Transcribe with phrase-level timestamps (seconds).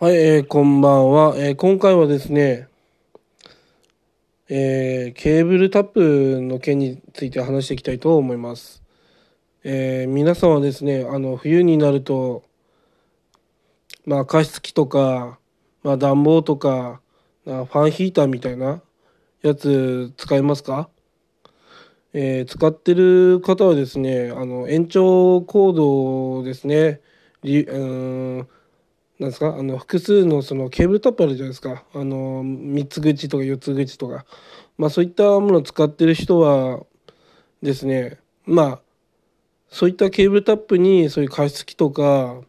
[0.00, 1.34] はい、えーこんばんは。
[1.36, 2.68] えー今回はですね、
[4.48, 8.80] えーケーブルタップの件について話していきたいと思います。
[9.64, 12.44] えー皆さんはですね、あの、冬になると、
[14.06, 15.40] まあ、加湿器とか、
[15.82, 17.00] まあ、暖房とか、
[17.48, 18.80] あファンヒーターみたいな
[19.42, 20.90] やつ使いますか？
[22.12, 25.72] えー使ってる方はですね、あの、延長コー
[26.38, 27.00] ドですね、
[27.42, 28.48] りうん
[29.18, 29.56] なんですか？
[29.58, 31.84] あの複数のそのケーブルタップあるじゃないですか。
[31.92, 34.24] あの3つ口とか4つ口とか。
[34.76, 36.84] まあそういったものを使ってる人は
[37.62, 38.80] ですねまあ
[39.68, 42.40] そういったケーブルタップにそういう加湿器とか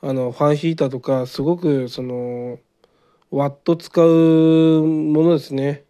[0.00, 2.58] あのファンヒーターとかすごくその
[3.30, 5.84] ワット使うものですね。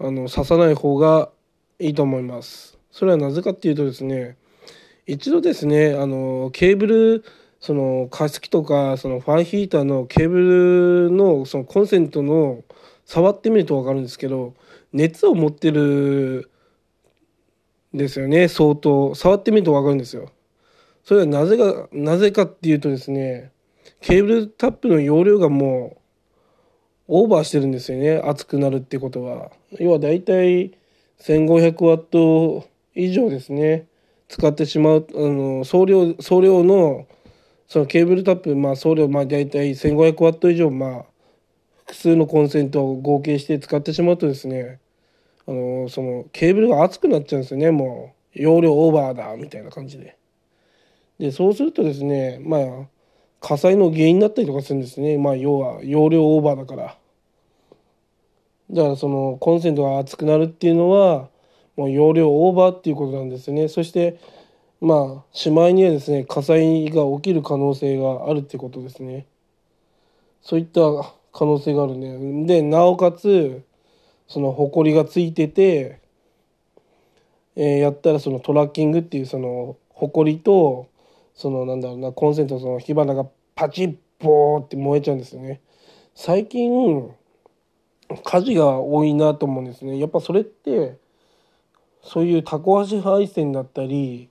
[0.00, 1.30] あの刺さない方が
[1.78, 2.76] いいと思います。
[2.90, 4.36] それはなぜかっていうとですね
[5.06, 7.24] 一度ですねあのケーブル
[7.62, 12.64] その加湿器とかそのファンヒーターのケーブルのそのコンセントの
[13.06, 14.54] 触ってみると分かるんですけど
[14.92, 16.50] 熱を持ってる
[17.94, 20.30] んですよね相当触ってみると分かるんですよ。
[21.04, 23.52] それはなぜかなぜかっていうとですね
[24.00, 25.96] ケーブルタップの容量がも
[27.08, 29.52] うオーバーしてるんですよね熱くなるってことは。
[29.78, 30.72] 要はだいたい
[31.20, 33.86] 1500ワット以上ですね
[34.26, 37.06] 使ってしまうあの総量総量の
[37.72, 41.04] そのケーブルタップ、まあ、送料、まあ、大体1500ワット以上、まあ、
[41.86, 44.78] 複数のコンセントを合計して使ってしまうとですね、
[45.48, 48.42] あの、その、ケーブルが熱くなっちゃうんですよね、もう。
[48.42, 50.18] 容量オーバーだ、みたいな感じで。
[51.18, 52.60] で、そうするとですね、まあ、
[53.40, 55.16] 火災の原因になったりとかするんですね。
[55.16, 56.98] まあ、要は、容量オーバーだから。
[58.70, 61.30] だから、その、コンセントが熱くなるっていうのは、
[61.78, 63.68] もう容量オーバーっていうことなんですね。
[63.68, 64.18] そして、
[64.82, 69.26] まあしまいにはですね火災が起きる可能性があるってことですね。
[70.42, 70.80] そういった
[71.32, 72.46] 可能性があるね。
[72.46, 73.62] でなおかつ
[74.26, 76.00] そのホコリがついてて、
[77.54, 80.88] えーやったらそのトラッキングっていうそのホコリと
[81.36, 83.24] そのなんだろうなコンセントその火花が
[83.54, 85.60] パチッボーって燃えちゃうんですよね。
[86.16, 87.08] 最近
[88.24, 90.00] 火事が多いなと思うんですね。
[90.00, 90.98] やっぱそれって
[92.02, 94.28] そういうタコ足配線だったり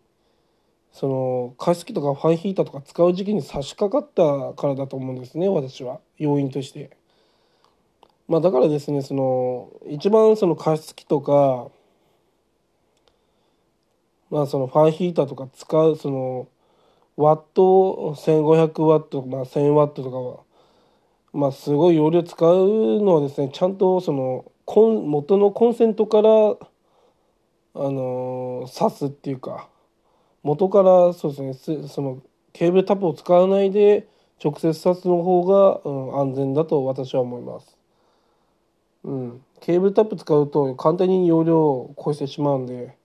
[0.92, 6.98] その加湿器とかファンヒーターとか使う時期に差し掛かったからだと思うんですね私は要因として。
[8.28, 11.68] まあだからですねその一番その加湿器とか
[14.30, 16.48] まあそのファンヒーターとか使うその
[17.18, 20.40] ワット1500ワットまあ1000ワットとかは
[21.34, 26.60] まあすごい容量使うのはですねちゃんとそのコン元のコンセントからあ
[27.74, 29.68] の挿すっていうか
[30.44, 32.22] 元からそうですねすその
[32.54, 34.08] ケーブルタップを使わないで
[34.44, 37.78] 直接挿すの方が、うん、安全だと私は思います。
[39.04, 42.96] うん、ケーブルタップ使うと簡単に容量を超えてしまうんで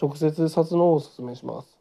[0.00, 1.78] 直接挿すのをおすすめします。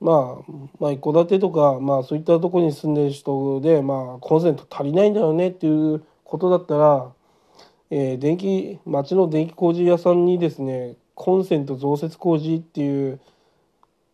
[0.00, 7.12] まあ、まあ、一戸建てとか、まあ、そういったところに住んでる人で、まあ、コンセント足りないんだよねっていうことだったら、
[7.90, 13.20] えー電気町の電気工事屋さんにですねコンセント増設工事っていう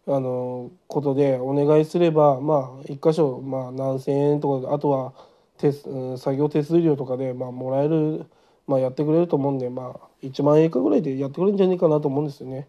[0.08, 5.12] あのことでお願いすればまあ一箇所、まあ、何千円とかあとは
[5.58, 8.24] 手作業手数料とかで、まあ、もらえる、
[8.66, 12.68] まあ、やってくれると思うんで、まあ、1万円以下ぐらいでやってくれるんじゃないかなと思うんですよね。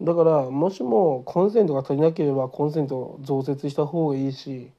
[0.00, 4.70] だからもしもコンセントが足りなければコンセント増設した方がいいし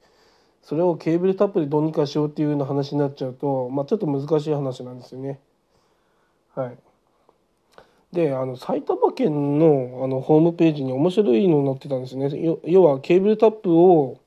[0.62, 5.40] それをケーブルタップでどうにかしようっていうような話になっちゃうと、まあ、ちょっと難しい話なんですよね。
[6.54, 6.78] はい、
[8.12, 12.28] であの埼玉県のあのホームページに面白いの載ってたんですね。
[12.64, 14.18] 要はケーブルタップを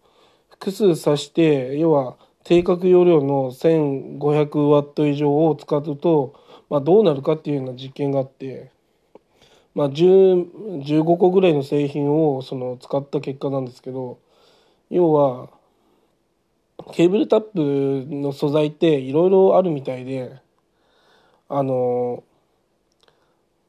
[0.50, 6.34] 複数挿して要は定格容量の1500ワット以上を使うと、
[6.70, 8.72] まあ、どうなるかっていうような実験があって、
[9.76, 14.20] まあ、10 15個ぐらいの製品をその使った結果なんですけど
[14.90, 15.50] 要は
[16.94, 20.38] ケーブルタップの素材っていろいろあるみたいで
[21.50, 22.24] あの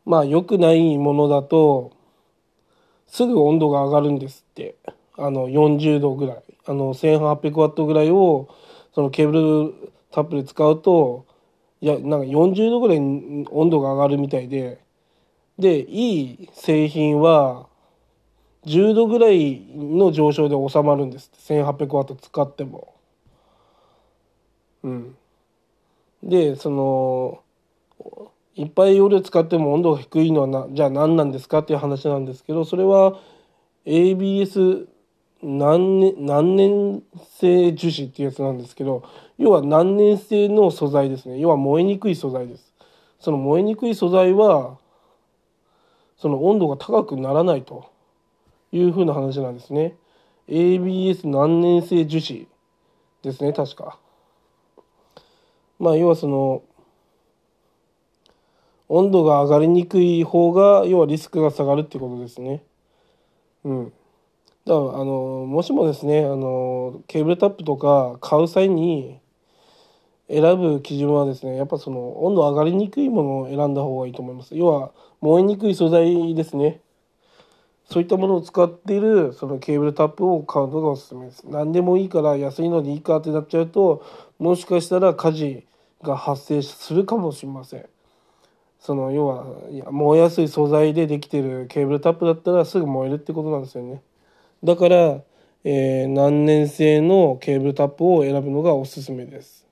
[0.04, 1.92] まあ良くないものだと
[3.06, 4.76] すぐ温度が上がるんですって。
[5.16, 6.42] あの40度ぐらい。
[6.66, 8.48] あの1800ワットぐらいを
[8.94, 11.26] そのケーブルタップで使うと
[11.80, 14.82] いやなんか40度ぐらい温度が上がるみたいで。
[15.56, 17.68] でいい製品は
[18.66, 21.62] 10度ぐらいの上昇で収まるんですって。
[21.62, 22.94] 1800ワット使っても。
[24.82, 25.16] うん、
[26.24, 27.40] でその
[28.56, 33.18] いっぱい容量使っても温度が低いのはなじゃあ何なんですかっていう話なんですけどそれは
[33.84, 34.86] ABS
[35.42, 37.02] 何年何年
[37.38, 39.04] 性樹脂っていうやつなんですけど
[39.38, 41.38] 要は何年性の素材ですね。
[41.38, 42.72] 要は燃えにくい素材です。
[43.18, 44.78] その燃えにくい素材は
[46.16, 47.90] その温度が高くならないと
[48.72, 49.96] いうふうな話なんですね。
[50.48, 52.46] ABS 何年性樹脂
[53.22, 53.98] ですね確か。
[55.78, 56.62] まあ要はその
[58.88, 62.62] 温度が上がりにくい方が要はリスクが下がるってことですね。
[63.64, 63.92] うん。
[64.66, 69.18] だからあのもしもですねあのケーブルタップとか買う際に
[70.28, 74.56] 選ぶ基準はですねやっぱその温度上がりにくいものを選んだ方がいいと思います。
[74.56, 76.80] 要は燃えにくい素材ですね。
[77.86, 81.44] そういったものを使っているそのケーブルタップを買うのがおすすめです。
[81.46, 84.02] 何でもいいから安いのでいいかってなっちゃうと
[84.38, 85.66] もしかしたら火事
[86.02, 87.86] が発生するかもしれません。
[88.84, 89.46] その要は
[89.90, 94.02] 燃えやすい素材でできてるケーブルタップだったらすぐ燃えるってことなんですよね。
[94.62, 95.22] だから、
[95.64, 99.66] えー、難燃性のケーブルタップを選ぶのがおすすめです。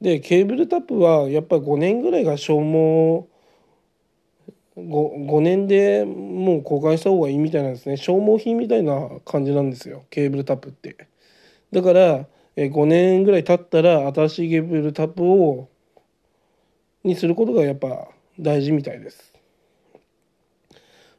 [0.00, 3.26] でケーブルタップはやっぱり5年ぐらいが消耗
[4.78, 7.98] 5, 5年でもう交換した方がいいみたいなんですね。
[7.98, 10.06] 消耗品みたいな感じなんですよ。
[10.08, 10.96] ケーブルタップって。
[11.70, 12.24] だから
[12.56, 15.68] 5年ぐらい経ったら新しいケーブルタップを
[17.04, 18.08] にすることがやっぱ
[18.38, 19.34] 大事みたいです。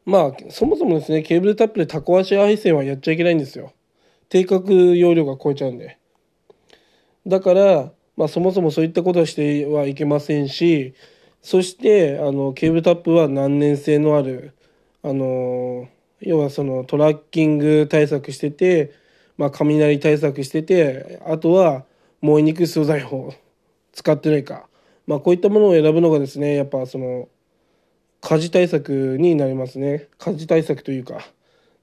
[0.05, 3.73] まあそもそもですねケーブルタップでタコ足配線はやっちゃいけないんですよ。
[4.29, 5.97] 定格容量が超えちゃうんで。
[7.27, 10.93] だからまあそもそもそういったことをしてはいけませんし
[11.41, 14.53] そしてあのケーブルタップは難燃性のある
[15.03, 15.87] あの
[16.19, 18.93] 要はそのトラッキング対策してて、
[19.37, 21.85] まあ、雷対策しててあとは
[22.21, 23.33] 燃えにくい素材を
[23.91, 24.67] 使ってないか、
[25.07, 27.27] まあ、こういったものを選ぶのがですねやっぱその
[28.21, 30.07] 火事対策になりますね。
[30.17, 31.19] 火事対策というか、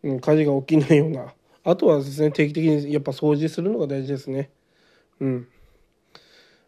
[0.03, 1.35] うん、火事が起きないような。
[1.65, 4.51] あとはですね定期的にやっぱ掃除するのが大事ですね。
[5.21, 5.49] うん。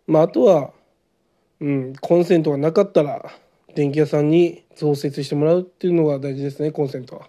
[0.06, 0.73] まああとは
[1.61, 3.31] うん、コンセントがなかったら
[3.75, 7.29] 電気屋さんに増設してもらうっていうのが大事ですねコンセントは。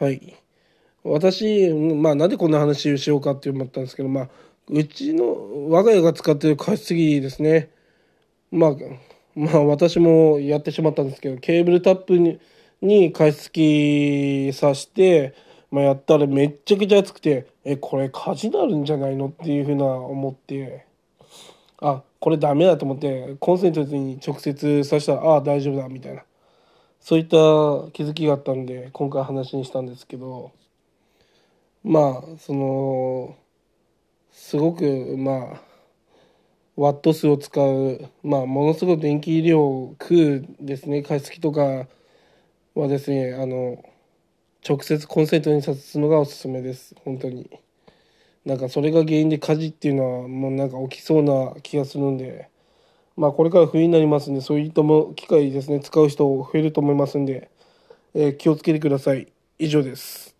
[0.00, 0.36] はい。
[1.04, 4.28] 私、まあ、なんでこんな話をしようかって思ったんですけど、まあ、
[4.68, 7.70] うちの我が家が使ってる加湿器ですね。
[8.50, 8.74] まあ
[9.34, 12.40] まあ私もやってしまったんですけどケーブルタップに
[12.82, 15.34] に加湿器さして、
[15.70, 20.86] まあ、やったらめっちゃくちゃ熱くてえこれ火事になるんじゃないのっていうふうな思って。
[21.78, 26.22] あこれダメだと思ってコンセントに直接さしたらああ大丈夫だみたいな。
[27.00, 27.36] そういった
[27.92, 30.52] 気づきがあったんで今回話にしたんですけど。
[31.86, 33.36] まあその
[34.32, 35.60] すごくまあ
[36.76, 41.86] ワット数を使うまあものすごく電気量を食うですね加湿器とか
[42.74, 43.82] はですねあの
[44.66, 47.50] 直接コンセントにさすのがおすすめです本当に。
[48.44, 52.48] なんかそれが原因で火事っていうのはもうなんか起きそうな気がするんで
[53.16, 57.50] まあこれから冬になりますんでそういったも機械ですね使う人増えると思いますんで、
[58.14, 60.35] えー、気をつけてください以上です。